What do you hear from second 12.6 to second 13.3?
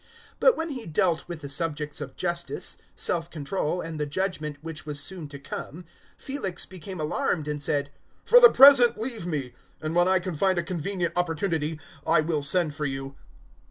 for you."